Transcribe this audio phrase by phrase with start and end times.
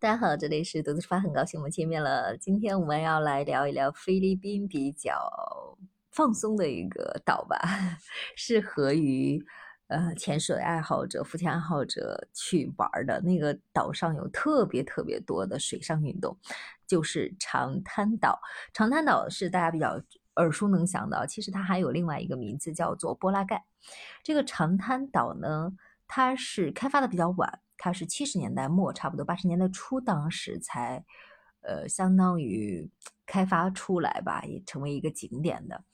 [0.00, 2.36] 大家好，这里是独自出发，很高兴我们见面了。
[2.36, 5.76] 今天我们要来聊一聊菲律宾比较
[6.12, 7.58] 放松的一个岛吧，
[8.36, 9.44] 适合于
[9.88, 13.20] 呃潜水爱好者、浮潜爱好者去玩的。
[13.22, 16.38] 那个岛上有特别特别多的水上运动，
[16.86, 18.40] 就是长滩岛。
[18.72, 20.00] 长滩岛是大家比较
[20.36, 23.64] 耳熟能详的，其实它还有另外一个名字叫做波拉盖。
[24.22, 25.72] 这个长滩岛呢，
[26.06, 27.58] 它是开发的比较晚。
[27.78, 31.04] 它是七十年代末，差不多八十年代初，当时才，
[31.60, 32.90] 呃，相当于
[33.24, 35.84] 开发出来吧，也成为一个景点的。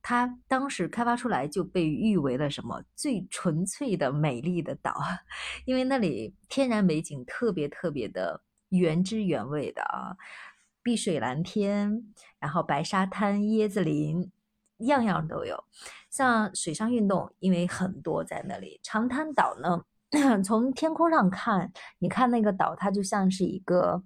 [0.00, 4.94] 它当时开发出来就被誉为了什么最纯粹的美丽的岛，
[5.66, 10.16] 因为那里天然美景特别特别的原汁原味的啊，
[10.82, 14.32] 碧水蓝天，然后白沙滩、椰子林，
[14.78, 15.64] 样样都有。
[16.10, 19.84] 像水上运动，因为很多在那里，长滩岛呢。
[20.44, 24.02] 从天空上看，你看那个岛，它就像是一个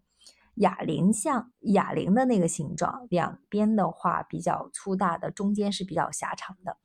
[0.55, 3.08] 哑铃，像哑铃的那个形状。
[3.11, 6.77] 两边的话比较粗大的，中间是比较狭长的。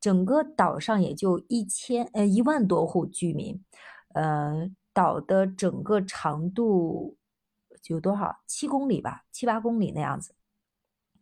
[0.00, 3.60] 整个岛上也就一千呃一万多户居民。
[4.14, 7.16] 呃，岛的整个长度
[7.88, 8.42] 有多少？
[8.46, 10.36] 七公里吧，七八公里那样子。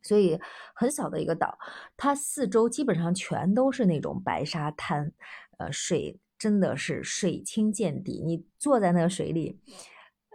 [0.02, 0.38] 所以
[0.74, 1.58] 很小的一个岛，
[1.96, 5.12] 它四周基本上全都是那种白沙滩，
[5.56, 6.20] 呃，水。
[6.40, 9.60] 真的是水清见底，你坐在那个水里，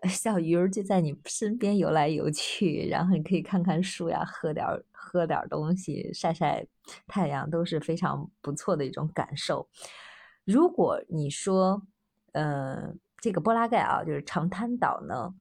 [0.07, 6.63] 小鱼儿就在你身边游来游去，然后你可以看看树呀，喝点喝点东西，晒晒
[7.07, 9.67] 太阳，都是非常不错的一种感受。
[10.43, 11.81] 如果你说，
[12.33, 15.33] 呃，这个波拉盖啊，就是长滩岛呢，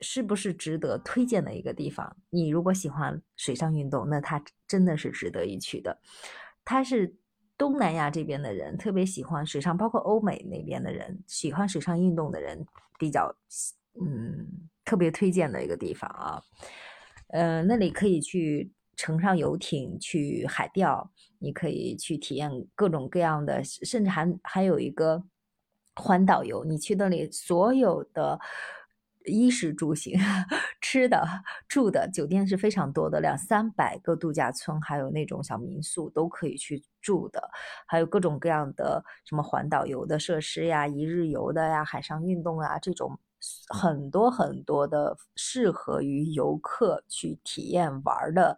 [0.00, 2.16] 是不是值得推荐的一个地方？
[2.30, 6.00] 你如果喜欢水上运动，那它真的是值得一去的。
[6.64, 7.14] 它是。
[7.58, 12.64] 东南亚这边的人特别喜欢水上，包括欧美那边的人喜欢水上运动的人
[12.98, 13.34] 比较，
[14.00, 14.46] 嗯，
[14.84, 16.40] 特别推荐的一个地方啊。
[17.30, 25.22] 呃，那里可以去乘上游艇去海钓，你可以去体验各种各样的，甚至还还有一个
[25.96, 28.38] 环岛游，你去那里所有的。
[29.30, 30.18] 衣食住行，
[30.80, 31.26] 吃的、
[31.68, 37.50] 住的酒店是非常多的，两三百个度假村，还有那种小民宿都可以去住的，
[37.86, 43.18] 还有各种各样的什么环岛游的设施呀、一日游的呀、海上运动啊，这种
[43.68, 48.56] 很多很多的适合于游客去体验玩的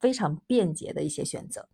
[0.00, 1.68] 非常便捷的一些选择，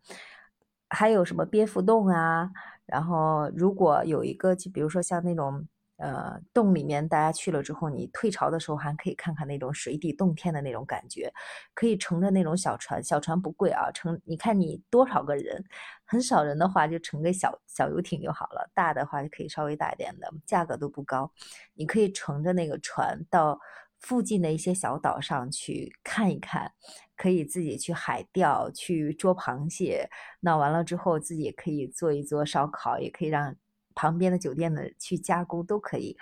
[0.88, 2.50] 还有什么蝙蝠洞啊，
[2.86, 5.66] 然后如果有一个，就比如说像那种。
[6.02, 11.32] 呃，洞里面大家去了之后，你退潮的时候还可以看看那种水底洞天的那种感觉，
[11.74, 15.64] 可以乘着那种小船，小船不贵啊，乘你看你多少个人，
[16.04, 21.30] 很少人的话就乘个小小游艇就好了，大的话就可以稍微大一点的，价格都不高，
[21.74, 23.60] 你可以乘着那个船到
[24.00, 26.72] 附近的一些小岛上去看一看，
[27.16, 33.54] 可以自己去海钓，去捉螃蟹，那完了之后自己可以做一做烧烤，也可以让。
[33.94, 36.16] 旁边的酒店的去加工都可以，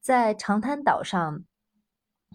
[0.00, 1.44] 在长滩岛上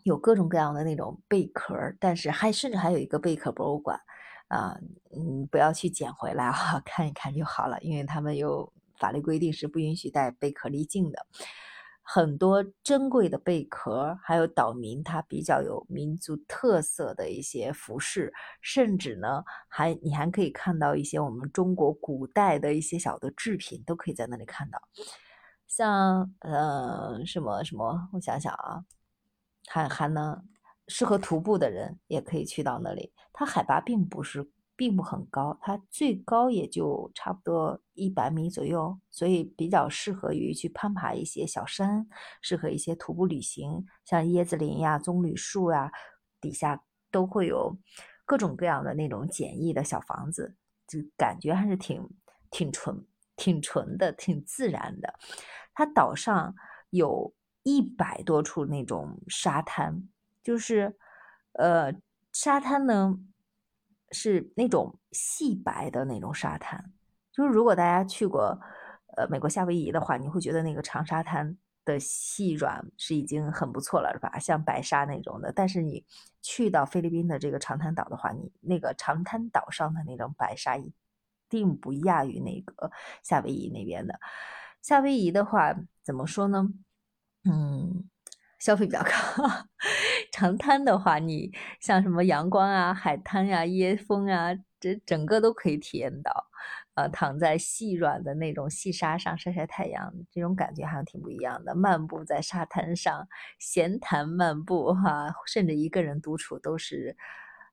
[0.03, 3.99] 有各种各样的那种贝壳，但是还甚至还有一个贝壳博物馆
[4.47, 4.77] 啊，
[5.16, 11.25] 嗯，不要去捡回来啊， 看一看就好了，因为他们有法律规定是不允许带贝壳离境的。
[12.03, 24.81] 很多珍贵的贝壳，还有岛民他比较有民族特色的一些服饰，甚至呢，还你还可以看到一些我们中国古代的一些小的制品，都可以在那里看到。
[25.67, 28.84] 像呃什么什么，我想想啊，
[29.67, 30.44] 还还能
[30.88, 34.51] 适合徒步的人也可以去到那里，它海拔并不是。
[34.81, 42.08] 并不很高，它最高也就差不多一百米左右，所以比较适合于去攀爬一些小山，
[42.42, 45.91] 适合一些徒步旅行，像椰子林呀、棕榈树呀，
[46.41, 47.78] 底下都会有
[48.25, 50.56] 各种各样的那种简易的小房子，
[50.88, 52.03] 就感觉还是挺
[52.50, 53.06] 挺纯、
[53.36, 55.14] 挺纯的、挺自然的。
[55.75, 56.56] 它岛上
[56.90, 57.31] 有
[57.62, 60.09] 一百多处那种沙滩，
[60.41, 60.97] 就是
[61.53, 61.94] 呃，
[62.34, 63.20] 沙滩呢。
[64.11, 66.91] 是那种细白的那种沙滩，
[67.31, 68.59] 就是如果大家去过
[69.17, 74.37] 呃美国夏威夷的话，你会觉得那个长沙滩的细软是已经很不错了，是吧？
[74.37, 75.52] 像白沙那种的。
[75.52, 76.05] 但是你
[76.41, 80.93] 去到菲律宾的这个长滩岛的话，你那个长滩岛上的那种白沙一
[81.49, 82.91] 定不亚于那个
[83.23, 84.19] 夏威夷那边的。
[84.81, 86.69] 夏威夷的话，怎么说呢？
[87.46, 88.10] 嗯。
[88.61, 89.09] 消费比较高，
[90.31, 96.47] 长滩的话，你像什么阳光啊、海滩呀、椰风啊，这整个都可以体验到。
[96.93, 101.73] 呃，躺在细软的那种细沙上晒晒太阳，这种感觉还挺不一样的。
[101.73, 103.28] 漫步在沙滩上，
[103.58, 107.16] 闲谈漫步，哈，甚至一个人独处都是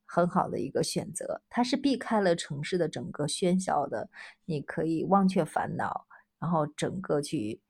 [0.06, 1.42] 很好的一个选择。
[1.50, 4.08] 它是避开了城市的整个喧嚣的，
[4.46, 6.06] 你可以忘却烦恼，
[6.38, 7.60] 然后整个去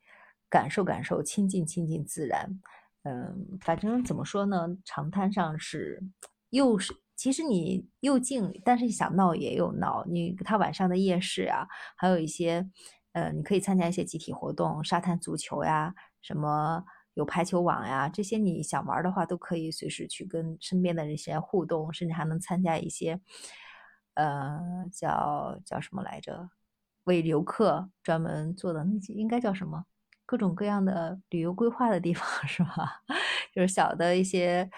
[0.50, 2.61] 感受感受，亲近亲近自然。
[3.05, 6.03] 嗯，反正怎么说呢，长滩上是
[6.50, 6.95] 又是。
[7.17, 10.05] 其实你又静，但是想闹也有闹。
[10.06, 11.67] 你它晚上的夜市啊，
[11.97, 12.69] 还有一些，
[13.12, 15.93] 呃，你可以参加一些集体活动，沙滩足球呀，
[16.23, 16.85] 什么
[17.15, 23.21] 有排球网呀，这些你想玩的话，都可以随时去跟身边的这些互动，甚至还能参加一些，
[24.15, 24.61] 呃，
[24.93, 26.50] 叫叫什么来着？
[27.05, 29.87] 为游客专门做的那些，应该叫什么？
[30.29, 33.01] 各种各样的旅游规划的地方 是吧？
[33.55, 34.71] 就是小的一些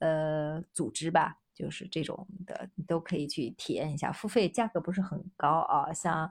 [0.00, 1.36] 呃组织吧。
[1.52, 5.92] 就是这种的，你都可以去体验一下，付费价格不是很高啊。
[5.92, 6.30] 像，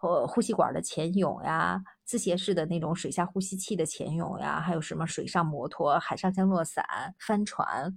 [0.00, 6.84] 呃，呼吸管的潜泳呀，自携式的那种水下呼吸器的潜泳呀，还有什么水上摩托、海上降落伞、
[7.20, 7.94] 帆船，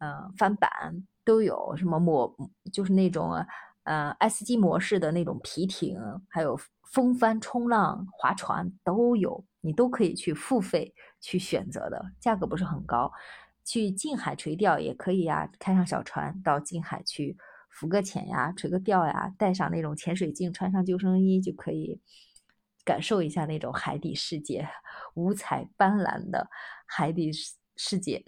[0.00, 0.70] 嗯，帆板
[1.24, 1.74] 都有。
[1.74, 2.30] 什么抹，
[2.70, 3.32] 就是那种
[3.88, 5.98] 呃，S 级模式的那种皮艇，
[6.28, 6.60] 还有
[6.92, 13.10] 风帆、冲浪、划船都有，你都可以去付费去选择的，价格不是很高。
[13.64, 17.34] 去近海垂钓也可以呀，开上小船到近海去
[17.70, 21.98] 浮个潜呀、垂个钓呀，带上那种潜水镜，穿上救生衣就可以
[22.84, 24.68] 感受一下那种海底世界，
[25.14, 26.50] 五彩斑斓的
[26.84, 27.30] 海底
[27.74, 28.22] 世界，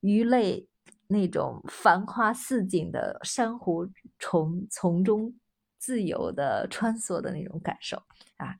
[0.00, 0.66] 鱼类
[1.08, 3.88] 那种繁花似锦的珊瑚
[4.18, 5.34] 丛从中
[5.78, 7.96] 自由的穿梭的那种感受
[8.36, 8.56] 啊，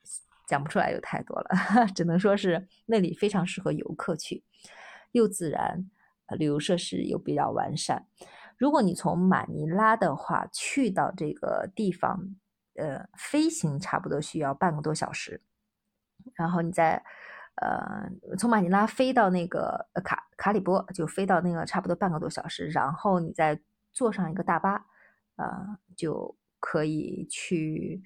[0.47, 1.49] 讲不出来有太多了，
[1.95, 4.43] 只能说是那里非常适合游客去，
[5.13, 5.91] 又自然。
[6.39, 8.05] 旅游设施又比较完善。
[8.59, 12.35] 如果你从马尼拉的话去到这个地方，
[12.75, 15.41] 呃，飞行差不多需要半个多小时。
[16.35, 17.01] 然后你再，
[17.57, 22.67] 呃，从马尼拉飞到那个卡卡里波，就飞到那个差不多半个多小时。
[22.69, 23.61] 然后你再
[23.93, 24.85] 坐上一个大巴，
[25.37, 28.03] 呃，就可以去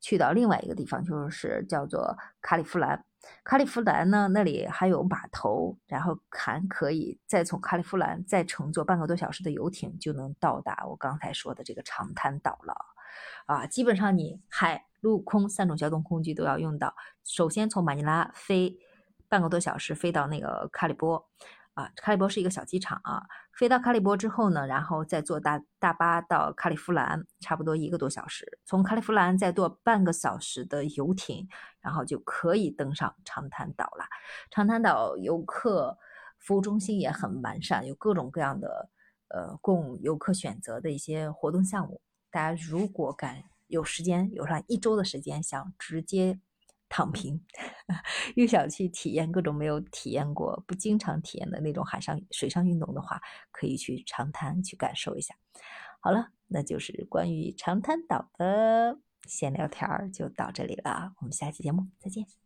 [0.00, 3.04] 去到另外一个地方，就是叫做卡里夫兰。
[3.42, 12.74] 卡利夫兰呢，那里还有码头，然后还可以再从卡利夫兰再乘坐半个多小时的游艇，就能到达我刚才说的这个长滩岛了。
[13.46, 16.94] 啊，基本上你海陆空三种交通工具都要用到。
[17.22, 18.76] 首先从马尼拉飞
[19.34, 21.28] 半个多小时飞到那个卡里波。
[21.74, 23.20] 啊，卡里波是一个小机场啊。
[23.58, 28.46] 飞到卡里波之后呢，然后再坐大大巴到卡里夫兰，差不多一个多小时。
[28.64, 31.48] 从卡里夫兰再坐半个小时的游艇，
[31.80, 34.04] 然后就可以登上长滩岛了。
[34.52, 35.98] 长滩岛游客
[36.38, 38.88] 服务中心也很完善，有各种各样的
[39.30, 42.00] 呃供游客选择的一些活动项目。
[42.30, 46.38] 大家如果敢有时间，有上一周的时间，想直接。
[46.96, 47.44] 躺平，
[48.36, 53.20] 又想去体验各种没有体验过、不经常体验的那种海上、水上运动的话，
[53.50, 55.34] 可以去长滩去感受一下。
[56.00, 62.43] 好了，那就是关于长滩岛的闲聊天儿就到这里了，我们下期节目再见。